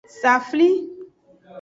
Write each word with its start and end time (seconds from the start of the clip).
Safli. 0.19 0.69